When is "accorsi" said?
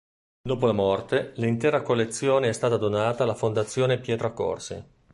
4.25-4.83